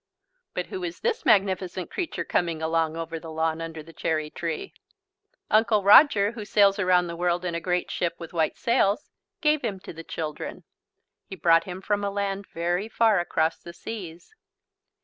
But 0.55 0.65
who 0.65 0.83
is 0.83 1.01
this 1.01 1.25
magnificent 1.25 1.91
creature 1.91 2.25
coming 2.25 2.59
along 2.59 2.97
over 2.97 3.19
the 3.19 3.29
lawn 3.29 3.61
under 3.61 3.83
the 3.83 3.93
cherry 3.93 4.31
tree? 4.31 4.73
Uncle 5.51 5.83
Roger, 5.83 6.31
who 6.31 6.43
sails 6.43 6.79
around 6.79 7.05
the 7.05 7.15
world 7.15 7.45
in 7.45 7.53
a 7.53 7.59
great 7.61 7.91
ship 7.91 8.15
with 8.17 8.33
white 8.33 8.57
sails, 8.57 9.11
gave 9.41 9.61
him 9.63 9.79
to 9.81 9.93
the 9.93 10.03
children. 10.03 10.63
He 11.27 11.35
brought 11.35 11.65
him 11.65 11.81
from 11.83 12.03
a 12.03 12.09
land 12.09 12.47
very 12.47 12.89
far 12.89 13.19
across 13.19 13.59
the 13.59 13.73
seas. 13.73 14.33